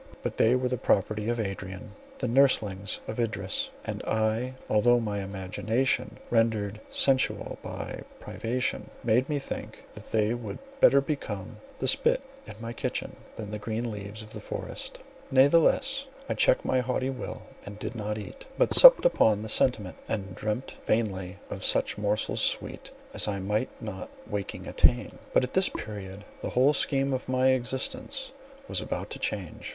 But 0.23 0.37
they 0.37 0.55
were 0.55 0.67
the 0.67 0.77
property 0.79 1.29
of 1.29 1.39
Adrian, 1.39 1.91
the 2.17 2.27
nurslings 2.27 3.01
of 3.07 3.19
Idris; 3.19 3.69
and 3.85 4.01
so, 4.03 4.51
although 4.67 4.99
my 4.99 5.19
imagination 5.19 6.17
rendered 6.31 6.81
sensual 6.89 7.59
by 7.61 8.01
privation, 8.19 8.89
made 9.03 9.29
me 9.29 9.37
think 9.37 9.85
that 9.93 10.09
they 10.09 10.33
would 10.33 10.57
better 10.79 11.01
become 11.01 11.57
the 11.77 11.87
spit 11.87 12.23
in 12.47 12.55
my 12.59 12.73
kitchen, 12.73 13.15
than 13.35 13.51
the 13.51 13.59
green 13.59 13.91
leaves 13.91 14.23
of 14.23 14.33
the 14.33 14.39
forest, 14.39 14.97
Nathelesse, 15.31 16.07
I 16.27 16.33
checked 16.33 16.65
my 16.65 16.79
haughty 16.79 17.11
will, 17.11 17.43
and 17.63 17.77
did 17.77 17.93
not 17.95 18.17
eat; 18.17 18.45
but 18.57 18.73
supped 18.73 19.05
upon 19.05 19.47
sentiment, 19.49 19.97
and 20.07 20.33
dreamt 20.33 20.77
vainly 20.83 21.37
of 21.51 21.63
"such 21.63 21.99
morsels 21.99 22.41
sweet," 22.41 22.89
as 23.13 23.27
I 23.27 23.39
might 23.39 23.69
not 23.79 24.09
waking 24.25 24.65
attain. 24.67 25.19
But, 25.31 25.43
at 25.43 25.53
this 25.53 25.69
period, 25.69 26.25
the 26.41 26.49
whole 26.49 26.73
scheme 26.73 27.13
of 27.13 27.29
my 27.29 27.49
existence 27.49 28.33
was 28.67 28.81
about 28.81 29.11
to 29.11 29.19
change. 29.19 29.69